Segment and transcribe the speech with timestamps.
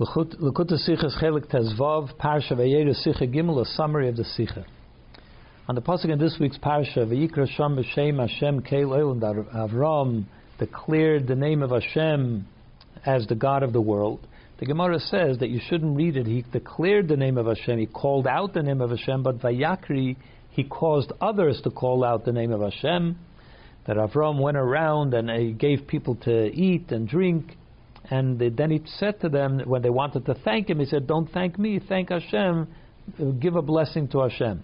[0.00, 4.64] Likkutei Sichos Chelik Tezvav, Parsha Vayera Sicha Gimel, a summary of the Sicha.
[5.68, 10.24] On the pasuk in this week's Parsha, Vayikra Sham B'Shem Hashem Keil Olam, Avram
[10.58, 12.46] declared the name of Hashem
[13.04, 14.26] as the God of the world.
[14.60, 16.26] The Gemara says that you shouldn't read it.
[16.26, 20.16] He declared the name of Hashem, he called out the name of Hashem, but Vayakri,
[20.48, 23.18] he caused others to call out the name of Hashem.
[23.86, 27.58] That Avram went around and he gave people to eat and drink
[28.10, 31.30] and then he said to them, when they wanted to thank him, he said, Don't
[31.30, 32.68] thank me, thank Hashem,
[33.40, 34.62] give a blessing to Hashem.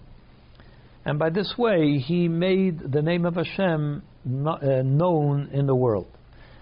[1.05, 6.07] And by this way, he made the name of Hashem uh, known in the world.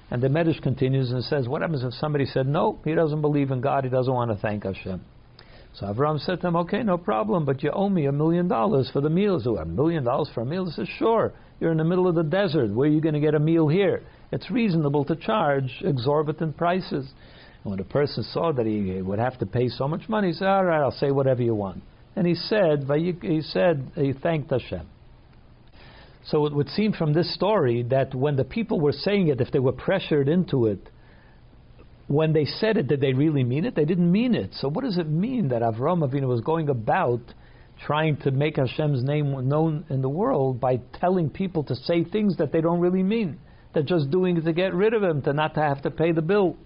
[0.09, 3.51] And the Medrash continues and says, What happens if somebody said, No, he doesn't believe
[3.51, 5.01] in God, he doesn't want to thank Hashem?
[5.73, 8.89] So Avram said to him, Okay, no problem, but you owe me a million dollars
[8.93, 9.39] for the meal.
[9.43, 10.65] So, a million dollars for a meal?
[10.65, 12.71] He says, Sure, you're in the middle of the desert.
[12.71, 14.03] Where are you going to get a meal here?
[14.31, 17.09] It's reasonable to charge exorbitant prices.
[17.63, 20.33] And when the person saw that he would have to pay so much money, he
[20.33, 21.83] said, "All right, I'll say whatever you want."
[22.17, 22.89] And he said,
[23.21, 24.87] he said, he thanked Hashem.
[26.25, 29.51] So it would seem from this story that when the people were saying it, if
[29.51, 30.79] they were pressured into it,
[32.07, 33.75] when they said it, did they really mean it?
[33.75, 34.55] They didn't mean it.
[34.55, 37.21] So what does it mean that Avram Avinu was going about
[37.85, 42.37] trying to make Hashem's name known in the world by telling people to say things
[42.37, 43.37] that they don't really mean?
[43.77, 46.11] They're just doing it to get rid of him, to not to have to pay
[46.11, 46.57] the bill.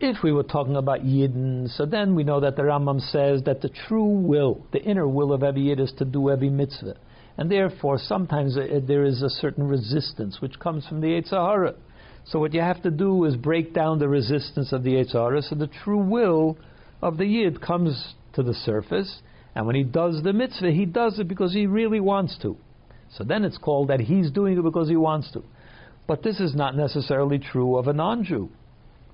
[0.00, 3.60] If we were talking about Yidden, so then we know that the Rambam says that
[3.60, 6.96] the true will, the inner will of every Yid is to do every mitzvah.
[7.36, 11.74] And therefore, sometimes uh, there is a certain resistance which comes from the Yetzer Hara.
[12.24, 15.42] So what you have to do is break down the resistance of the Yetzer Hara
[15.42, 16.56] so the true will
[17.02, 19.20] of the Yid comes to the surface.
[19.54, 22.56] And when he does the mitzvah, he does it because he really wants to.
[23.12, 25.42] So then it's called that he's doing it because he wants to.
[26.06, 28.50] But this is not necessarily true of a non Jew.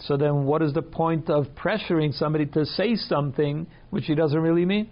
[0.01, 4.39] So then, what is the point of pressuring somebody to say something which he doesn't
[4.39, 4.91] really mean?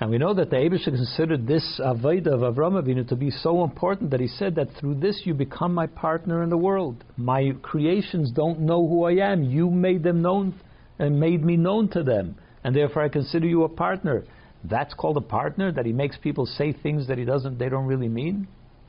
[0.00, 3.62] And we know that the Abisha considered this Avaida of Avram Avinu to be so
[3.62, 7.04] important that he said that through this you become my partner in the world.
[7.16, 9.44] My creations don't know who I am.
[9.44, 10.60] You made them known
[10.98, 12.36] and made me known to them.
[12.64, 14.24] And therefore I consider you a partner.
[14.64, 17.86] That's called a partner, that he makes people say things that he doesn't they don't
[17.86, 18.48] really mean.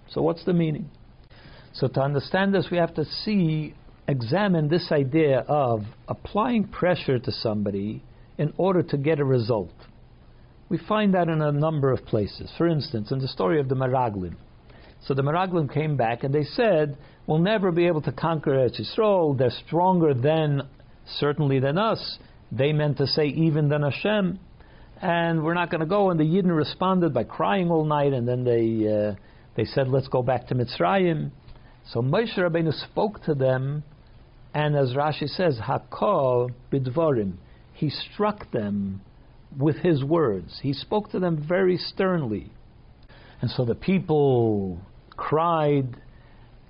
[0.10, 0.90] So what's the meaning?
[1.76, 3.74] So to understand this, we have to see,
[4.08, 8.02] examine this idea of applying pressure to somebody
[8.38, 9.74] in order to get a result.
[10.70, 12.52] We find that in a number of places.
[12.58, 14.36] For instance, in the story of the Meraglim.
[15.06, 16.98] So the Meraglim came back and they said,
[17.28, 19.38] "We'll never be able to conquer Eretz Yisrael.
[19.38, 20.64] They're stronger than,
[21.20, 22.20] certainly than us.
[22.52, 24.40] They meant to say even than Hashem,
[25.02, 28.28] and we're not going to go." And the Yidden responded by crying all night, and
[28.28, 29.16] then they uh,
[29.56, 31.32] they said, "Let's go back to Mitzrayim."
[31.92, 33.84] So Moshe Rabbeinu spoke to them,
[34.54, 37.34] and as Rashi says, Hakol bidvorim,
[37.74, 39.02] he struck them
[39.58, 40.60] with his words.
[40.64, 42.52] He spoke to them very sternly.
[43.42, 44.80] And so the people
[45.16, 45.96] cried,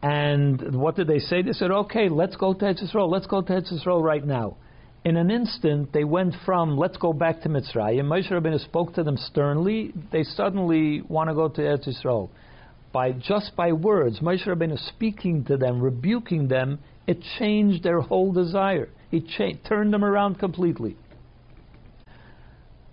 [0.01, 1.41] and what did they say?
[1.41, 4.57] They said, okay, let's go to Eretz let's go to Eretz right now.
[5.05, 8.05] In an instant, they went from let's go back to Mitzrayim.
[8.05, 9.93] Moshe Rabbeinu spoke to them sternly.
[10.11, 12.29] They suddenly want to go to Eretz Yisrael
[12.95, 18.31] by just by words, Moshe Rabbeinu speaking to them, rebuking them, it changed their whole
[18.31, 18.88] desire.
[19.11, 20.95] It cha- turned them around completely.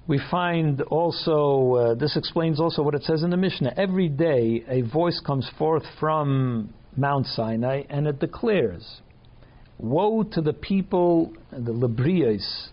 [0.08, 3.74] We find also, uh, this explains also what it says in the Mishnah.
[3.76, 9.02] Every day a voice comes forth from Mount Sinai and it declares,
[9.78, 12.70] Woe to the people, the Librias,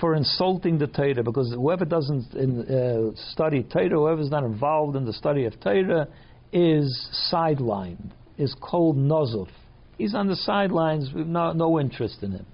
[0.00, 5.04] for insulting the Torah, because whoever doesn't in, uh, study Torah, whoever's not involved in
[5.04, 6.08] the study of Torah,
[6.54, 9.48] is sidelined, is called nozuf.
[9.98, 12.46] He's on the sidelines with no, no interest in him.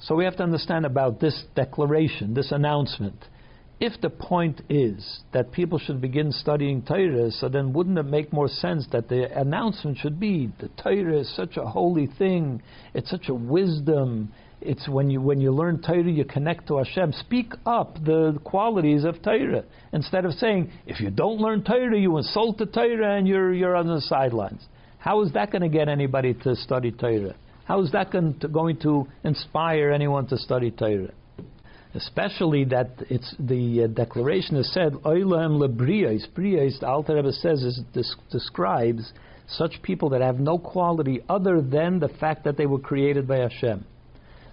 [0.00, 3.24] So we have to understand about this declaration, this announcement.
[3.78, 8.32] If the point is that people should begin studying Torah, so then wouldn't it make
[8.32, 12.62] more sense that the announcement should be the Torah is such a holy thing,
[12.94, 14.32] it's such a wisdom,
[14.64, 17.12] it's when you when you learn Torah, you connect to Hashem.
[17.12, 22.16] Speak up the qualities of Torah instead of saying, if you don't learn Torah, you
[22.16, 24.64] insult the Torah and you're you're on the sidelines.
[24.98, 27.34] How is that going to get anybody to study Torah?
[27.64, 31.12] How is that going to, going to inspire anyone to study Torah?
[31.94, 37.62] Especially that it's the uh, declaration is said, "Oilam lebriyos." Briyos, the Alter Rebbe says,
[37.62, 37.80] is,
[38.30, 39.12] describes
[39.48, 43.38] such people that have no quality other than the fact that they were created by
[43.38, 43.84] Hashem.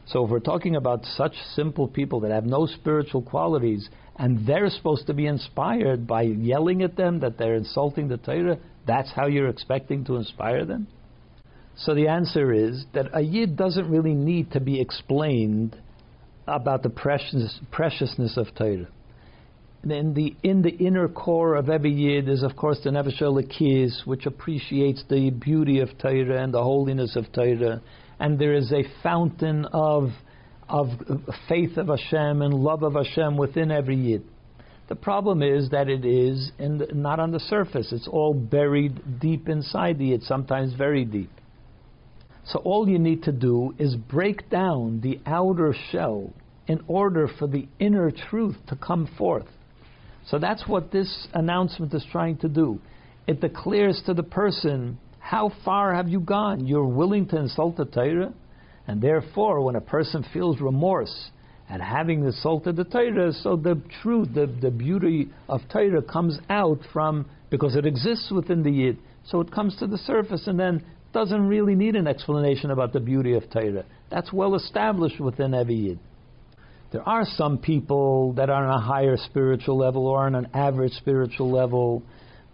[0.10, 4.70] So if we're talking about such simple people that have no spiritual qualities, and they're
[4.70, 8.58] supposed to be inspired by yelling at them that they're insulting the Torah,
[8.88, 10.88] that's how you're expecting to inspire them?
[11.78, 15.78] So the answer is that a yid doesn't really need to be explained
[16.48, 18.88] about the precious, preciousness of Torah.
[19.84, 24.06] In the in the inner core of every yid is of course the nefesh elokis,
[24.06, 27.82] which appreciates the beauty of Torah and the holiness of Torah,
[28.20, 30.10] and there is a fountain of
[30.70, 30.90] of
[31.48, 34.24] faith of Hashem and love of Hashem within every yid.
[34.88, 37.92] The problem is that it is in the, not on the surface.
[37.92, 41.32] It's all buried deep inside the yid, sometimes very deep.
[42.46, 46.34] So all you need to do is break down the outer shell
[46.68, 49.48] in order for the inner truth to come forth.
[50.28, 52.80] So that's what this announcement is trying to do.
[53.28, 56.66] It declares to the person, how far have you gone?
[56.66, 58.34] You're willing to insult the Torah?
[58.88, 61.30] And therefore, when a person feels remorse
[61.70, 66.80] at having insulted the Torah, so the truth, the, the beauty of Torah comes out
[66.92, 68.98] from, because it exists within the Yid.
[69.26, 70.84] So it comes to the surface and then
[71.14, 73.86] doesn't really need an explanation about the beauty of Torah.
[74.10, 76.00] That's well established within every Yid.
[76.92, 80.94] There are some people that are on a higher spiritual level or on an average
[80.94, 82.02] spiritual level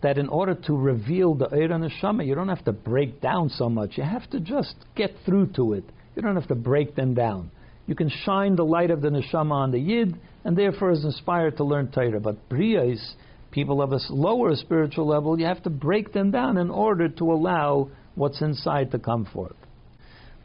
[0.02, 3.70] that in order to reveal the Eir Neshama, you don't have to break down so
[3.70, 3.98] much.
[3.98, 5.84] You have to just get through to it.
[6.16, 7.52] You don't have to break them down.
[7.88, 11.58] You can shine the light of the Neshama on the Yid, and therefore is inspired
[11.58, 12.20] to learn Torah.
[12.20, 13.14] But Briyos,
[13.52, 17.32] people of a lower spiritual level, you have to break them down in order to
[17.32, 19.56] allow what's inside to come forth.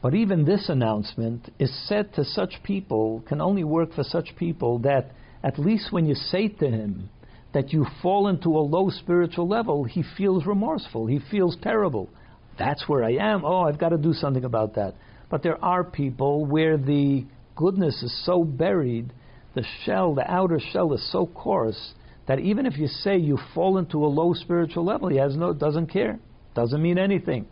[0.02, 4.78] But even this announcement is said to such people, can only work for such people
[4.80, 5.10] that
[5.42, 7.10] at least when you say to him
[7.52, 11.06] that you fall into a low spiritual level, he feels remorseful.
[11.06, 12.08] He feels terrible.
[12.58, 13.44] That's where I am.
[13.44, 14.94] Oh, I've got to do something about that.
[15.30, 17.24] But there are people where the
[17.56, 19.12] goodness is so buried,
[19.54, 21.94] the shell, the outer shell is so coarse
[22.26, 25.52] that even if you say you fall into a low spiritual level, he has no
[25.52, 26.18] doesn't care.
[26.54, 27.46] Doesn't mean anything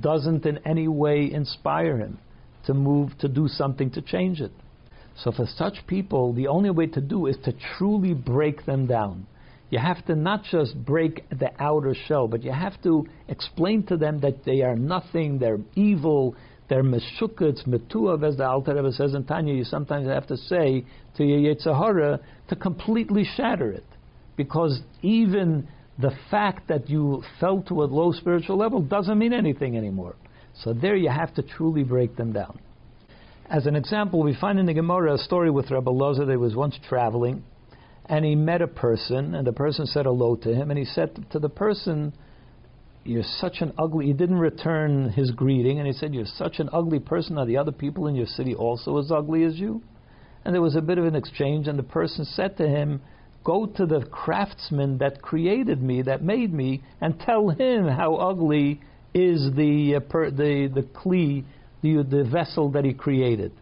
[0.00, 2.18] doesn't in any way inspire him
[2.66, 4.52] to move, to do something to change it.
[5.16, 9.26] So for such people, the only way to do is to truly break them down.
[9.72, 13.96] You have to not just break the outer shell, but you have to explain to
[13.96, 16.36] them that they are nothing, they're evil,
[16.68, 20.84] they're meshukats, metuav, as the Alter Rebbe says in Tanya, you sometimes have to say
[21.16, 22.20] to your Yetzer Hara
[22.50, 23.86] to completely shatter it.
[24.36, 25.66] Because even
[25.98, 30.16] the fact that you fell to a low spiritual level doesn't mean anything anymore.
[30.64, 32.60] So there you have to truly break them down.
[33.48, 36.54] As an example, we find in the Gemara a story with Rabbi Loza that was
[36.54, 37.42] once traveling,
[38.06, 41.26] and he met a person, and the person said hello to him, and he said
[41.30, 42.12] to the person,
[43.04, 46.68] You're such an ugly, he didn't return his greeting, and he said, You're such an
[46.72, 47.38] ugly person.
[47.38, 49.82] Are the other people in your city also as ugly as you?
[50.44, 53.02] And there was a bit of an exchange, and the person said to him,
[53.44, 58.80] Go to the craftsman that created me, that made me, and tell him how ugly
[59.14, 61.44] is the uh, per, the the kli,
[61.82, 63.52] the the vessel that he created.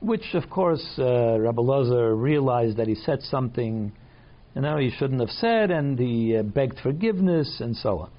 [0.00, 3.92] Which, of course, uh, Rabbi Lazar realized that he said something,
[4.54, 8.10] you know, he shouldn't have said, and he uh, begged forgiveness and so on.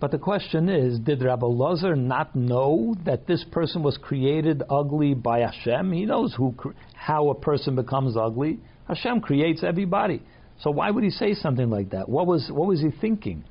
[0.00, 5.14] But the question is, did Rabbi Lazar not know that this person was created ugly
[5.14, 5.92] by Hashem?
[5.92, 6.54] He knows who,
[6.92, 8.58] how a person becomes ugly.
[8.88, 10.20] Hashem creates everybody.
[10.60, 12.08] So why would he say something like that?
[12.08, 13.44] What was, what was he thinking?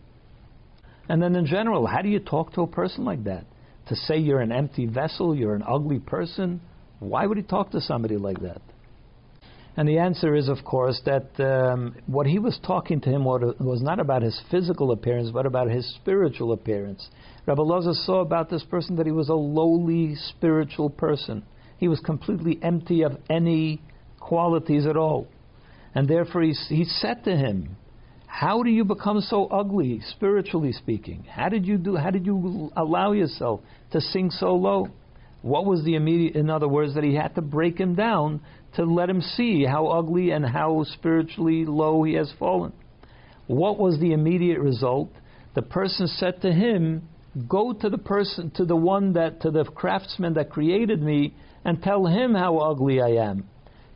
[1.10, 3.46] And then in general, how do you talk to a person like that?
[3.88, 6.62] To say you're an empty vessel, you're an ugly person?
[7.02, 8.62] Why would he talk to somebody like that?
[9.76, 13.82] And the answer is, of course, that um, what he was talking to him was
[13.82, 17.10] not about his physical appearance, but about his spiritual appearance.
[17.48, 21.44] Rabbi Loza saw about this person that he was a lowly spiritual person.
[21.78, 23.82] He was completely empty of any
[24.20, 25.28] qualities at all.
[25.96, 27.78] And therefore he, he said to him,
[28.28, 31.24] How do you become so ugly, spiritually speaking?
[31.24, 33.62] How did you do how did you allow yourself
[33.92, 34.90] to sink so low?
[35.42, 38.42] What was the immediate in other words, that he had to break him down
[38.76, 42.74] to let him see how ugly and how spiritually low he has fallen.
[43.48, 45.10] What was the immediate result?
[45.56, 47.10] The person said to him,
[47.48, 51.34] Go to the person to the one that to the craftsman that created me
[51.64, 53.46] and tell him how ugly I am.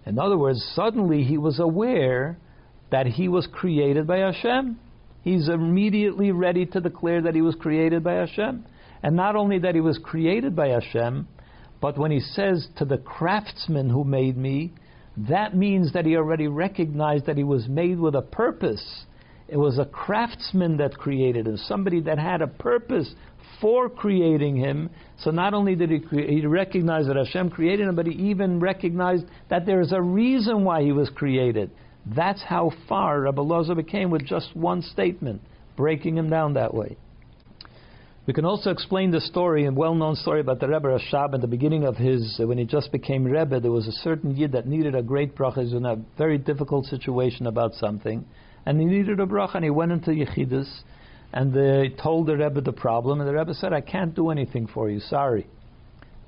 [0.06, 2.38] In other words, suddenly he was aware
[2.92, 4.80] that he was created by Hashem.
[5.24, 8.66] He's immediately ready to declare that he was created by Hashem.
[9.04, 11.28] And not only that he was created by Hashem,
[11.82, 14.74] but when he says to the craftsman who made me,
[15.18, 19.06] that means that he already recognized that he was made with a purpose.
[19.48, 23.14] It was a craftsman that created him, somebody that had a purpose
[23.62, 24.90] for creating him.
[25.20, 28.60] So not only did he, cre- he recognize that Hashem created him, but he even
[28.60, 31.72] recognized that there is a reason why he was created.
[32.06, 35.42] That's how far Rabbi Loza became with just one statement,
[35.78, 36.98] breaking him down that way.
[38.28, 41.48] We can also explain the story, a well-known story about the Rebbe Rashab at the
[41.48, 44.66] beginning of his, uh, when he just became Rebbe, there was a certain yid that
[44.66, 45.58] needed a great bracha.
[45.58, 48.26] He was in a very difficult situation about something,
[48.66, 50.68] and he needed a bracha, and he went into Yechidus,
[51.34, 54.66] and they told the Rebbe the problem, and the Rebbe said, I can't do anything
[54.66, 55.46] for you, sorry.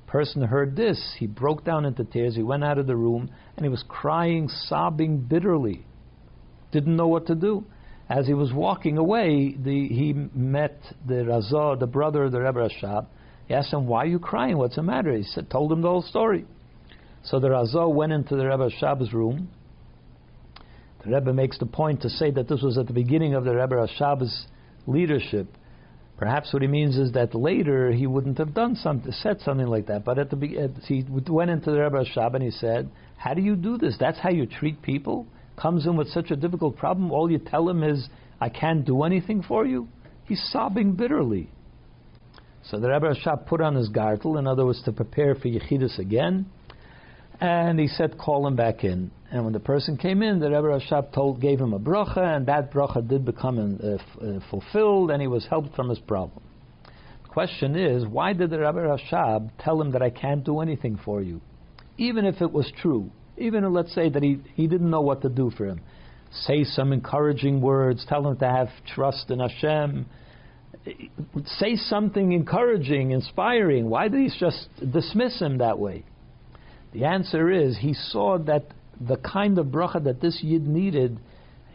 [0.05, 3.65] Person heard this, he broke down into tears, he went out of the room, and
[3.65, 5.83] he was crying, sobbing bitterly.
[6.71, 7.65] Didn't know what to do
[8.09, 12.69] as he was walking away, the, he met the Razah, the brother of the Rebbe
[12.69, 13.07] Rashab.
[13.47, 14.57] He asked him, "Why are you crying?
[14.57, 16.45] What's the matter?" He said, told him the whole story.
[17.23, 19.49] So the Razah went into the Rebbe Rashab's room.
[21.03, 23.55] The Rebbe makes the point to say that this was at the beginning of the
[23.55, 24.47] Rebbe Rashab's
[24.85, 25.47] leadership.
[26.17, 29.85] Perhaps what he means is that later he wouldn't have done something, said something like
[29.87, 30.03] that.
[30.03, 33.41] But at the at, he went into the Rebbe Rashab and he said, "How do
[33.41, 33.97] you do this?
[33.99, 37.67] That's how you treat people." Comes in with such a difficult problem, all you tell
[37.67, 38.07] him is,
[38.39, 39.87] I can't do anything for you?
[40.25, 41.49] He's sobbing bitterly.
[42.63, 45.99] So the Rebbe Rashab put on his gartel, in other words, to prepare for Yechidus
[45.99, 46.45] again,
[47.39, 49.11] and he said, call him back in.
[49.31, 52.45] And when the person came in, the Rebbe Rashab told, gave him a bracha, and
[52.47, 56.43] that bracha did become uh, uh, fulfilled, and he was helped from his problem.
[57.23, 60.99] The question is, why did the Rebbe Rashab tell him that I can't do anything
[61.03, 61.41] for you?
[61.97, 65.29] Even if it was true, even let's say that he, he didn't know what to
[65.29, 65.81] do for him.
[66.31, 70.05] Say some encouraging words, tell him to have trust in Hashem.
[71.45, 73.89] Say something encouraging, inspiring.
[73.89, 76.03] Why did he just dismiss him that way?
[76.93, 78.65] The answer is he saw that
[78.99, 81.19] the kind of bracha that this yid needed,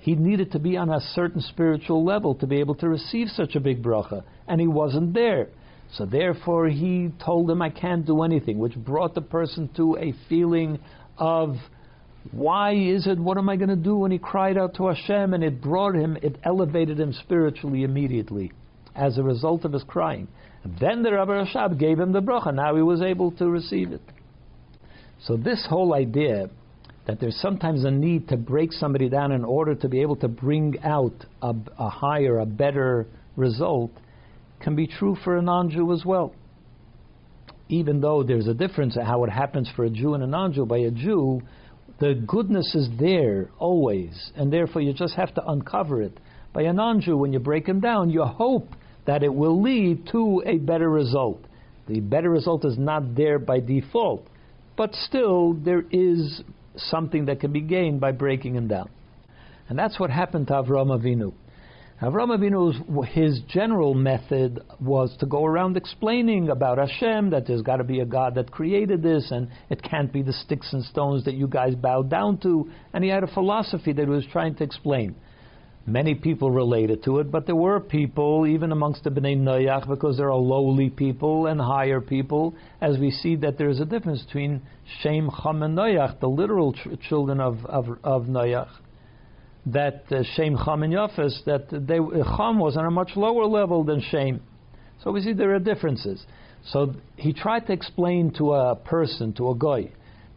[0.00, 3.54] he needed to be on a certain spiritual level to be able to receive such
[3.54, 5.48] a big bracha, and he wasn't there.
[5.92, 10.12] So therefore, he told him, "I can't do anything," which brought the person to a
[10.28, 10.78] feeling
[11.18, 11.56] of
[12.30, 13.96] why is it, what am I going to do?
[13.96, 18.52] when he cried out to Hashem, and it brought him, it elevated him spiritually immediately
[18.94, 20.28] as a result of his crying.
[20.62, 22.54] And then the Rebbe Rashab gave him the bracha.
[22.54, 24.02] Now he was able to receive it.
[25.24, 26.50] So this whole idea
[27.06, 30.28] that there's sometimes a need to break somebody down in order to be able to
[30.28, 33.90] bring out a, a higher, a better result,
[34.60, 36.32] can be true for a non-Jew as well
[37.72, 40.66] even though there's a difference in how it happens for a Jew and a non-Jew,
[40.66, 41.40] by a Jew,
[42.00, 46.20] the goodness is there always, and therefore you just have to uncover it.
[46.52, 48.68] By a non-Jew, when you break him down, you hope
[49.06, 51.42] that it will lead to a better result.
[51.88, 54.26] The better result is not there by default,
[54.76, 56.42] but still there is
[56.76, 58.90] something that can be gained by breaking him down.
[59.70, 61.32] And that's what happened to Avram Avinu.
[62.02, 67.76] Avram Avinu's his general method was to go around explaining about Hashem that there's got
[67.76, 71.24] to be a God that created this, and it can't be the sticks and stones
[71.26, 72.68] that you guys bow down to.
[72.92, 75.14] And he had a philosophy that he was trying to explain.
[75.86, 80.16] Many people related to it, but there were people, even amongst the Bnei Noach, because
[80.16, 84.24] there are lowly people and higher people, as we see that there is a difference
[84.24, 84.60] between
[85.02, 88.70] Shem, Cham, and Noach, the literal ch- children of, of, of Noach
[89.66, 93.46] that uh, Shem, Cham, and Yafes, that they, uh, Cham was on a much lower
[93.46, 94.40] level than Shem.
[95.02, 96.24] So we see there are differences.
[96.66, 99.92] So he tried to explain to a person, to a guy,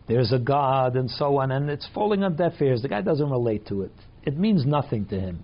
[0.08, 2.82] there's a God and so on, and it's falling on deaf ears.
[2.82, 3.92] The guy doesn't relate to it.
[4.24, 5.44] It means nothing to him.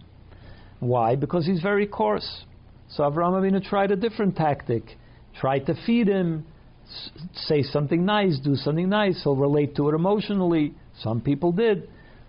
[0.80, 1.16] Why?
[1.16, 2.46] Because he's very coarse.
[2.90, 4.84] So Avraham Avinu tried a different tactic.
[5.40, 6.46] Tried to feed him,
[7.34, 9.22] say something nice, do something nice.
[9.24, 10.74] He'll relate to it emotionally.
[11.02, 11.88] Some people did.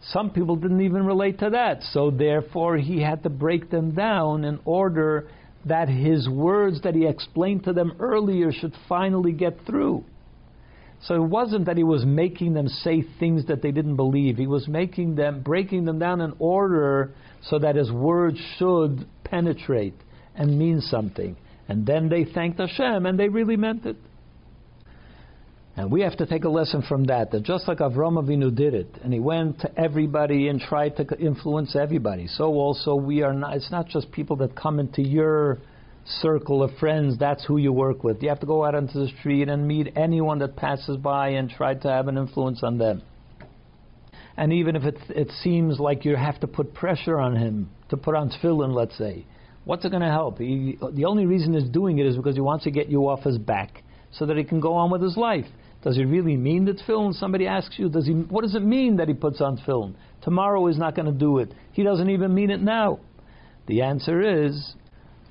[0.08, 1.82] Some people didn't even relate to that.
[1.92, 5.28] So therefore, he had to break them down in order
[5.64, 10.04] that his words that he explained to them earlier should finally get through.
[11.02, 14.36] So it wasn't that he was making them say things that they didn't believe.
[14.36, 19.94] He was making them, breaking them down in order so that his words should penetrate
[20.34, 21.36] and mean something.
[21.68, 23.96] And then they thanked Hashem and they really meant it.
[25.74, 28.74] And we have to take a lesson from that, that just like Avram Avinu did
[28.74, 33.32] it, and he went to everybody and tried to influence everybody, so also we are
[33.32, 35.58] not, it's not just people that come into your
[36.04, 38.22] circle of friends, that's who you work with.
[38.22, 41.48] You have to go out into the street and meet anyone that passes by and
[41.48, 43.02] try to have an influence on them.
[44.36, 47.96] And even if it, it seems like you have to put pressure on him to
[47.96, 49.24] put on tefillin, let's say,
[49.64, 50.38] what's it going to help?
[50.38, 53.22] He, the only reason he's doing it is because he wants to get you off
[53.22, 55.46] his back so that he can go on with his life.
[55.82, 57.12] Does he really mean the tefillin?
[57.14, 59.94] Somebody asks you, does he, what does it mean that he puts on tefillin?
[60.22, 61.52] Tomorrow he's not going to do it.
[61.72, 63.00] He doesn't even mean it now.
[63.66, 64.74] The answer is,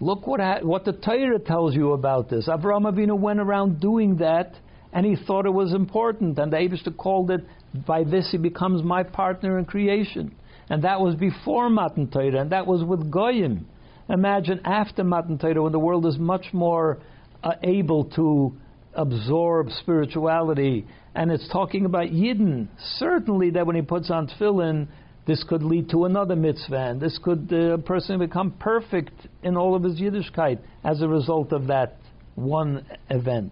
[0.01, 2.49] look what, ha- what the Torah tells you about this.
[2.49, 4.55] Avraham Avinu went around doing that,
[4.91, 7.41] and he thought it was important, and the Abishta called it,
[7.87, 10.35] by this he becomes my partner in creation.
[10.69, 13.67] And that was before Matan Torah, and that was with Goyim.
[14.09, 16.99] Imagine after Matan Torah, when the world is much more
[17.43, 18.53] uh, able to
[18.93, 22.67] absorb spirituality, and it's talking about Yidden.
[22.97, 24.87] Certainly, that when he puts on tefillin,
[25.27, 29.55] this could lead to another mitzvah, and this could uh, a person become perfect in
[29.55, 31.97] all of his Yiddishkeit as a result of that
[32.35, 33.51] one event.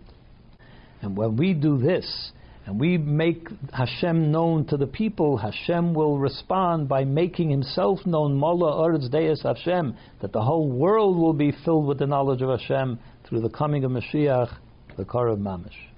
[1.02, 2.32] And when we do this,
[2.66, 8.36] and we make Hashem known to the people, Hashem will respond by making Himself known,
[8.36, 12.60] Mola Eretz Deis Hashem, that the whole world will be filled with the knowledge of
[12.60, 14.56] Hashem through the coming of Mashiach,
[15.00, 15.89] the Karav Mamish.